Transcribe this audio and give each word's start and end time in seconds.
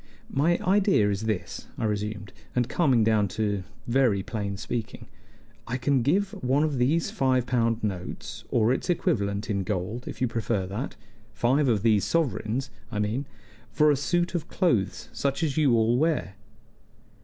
"My 0.31 0.57
idea 0.63 1.11
is 1.11 1.25
this," 1.27 1.67
I 1.77 1.85
resumed, 1.85 2.33
and 2.55 2.67
coming 2.67 3.03
down 3.03 3.27
to 3.37 3.61
very 3.85 4.23
plain 4.23 4.57
speaking: 4.57 5.07
"I 5.67 5.77
can 5.77 6.01
give 6.01 6.31
one 6.43 6.63
of 6.63 6.79
these 6.79 7.11
five 7.11 7.45
pound 7.45 7.83
notes, 7.83 8.43
or 8.49 8.73
its 8.73 8.89
equivalent 8.89 9.47
in 9.47 9.61
gold, 9.63 10.07
if 10.07 10.19
you 10.19 10.27
prefer 10.27 10.65
that 10.65 10.95
five 11.33 11.67
of 11.67 11.83
these 11.83 12.03
sovereigns, 12.03 12.71
I 12.91 12.97
mean 12.97 13.27
for 13.71 13.91
a 13.91 13.95
suit 13.95 14.33
of 14.33 14.47
clothes 14.47 15.07
such 15.13 15.43
as 15.43 15.55
you 15.55 15.75
all 15.75 15.95
wear." 15.99 16.33